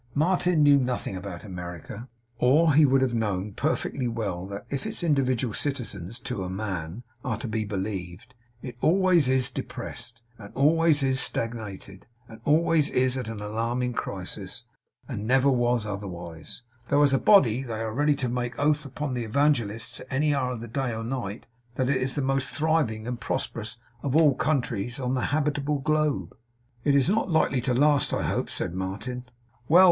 [0.15, 2.07] Martin knew nothing about America,
[2.39, 7.03] or he would have known perfectly well that if its individual citizens, to a man,
[7.23, 8.33] are to be believed,
[8.63, 14.63] it always IS depressed, and always IS stagnated, and always IS at an alarming crisis,
[15.07, 19.13] and never was otherwise; though as a body they are ready to make oath upon
[19.13, 21.45] the Evangelists at any hour of the day or night,
[21.75, 26.35] that it is the most thriving and prosperous of all countries on the habitable globe.
[26.83, 29.25] 'It's not likely to last, I hope?' said Martin.
[29.69, 29.79] 'Well!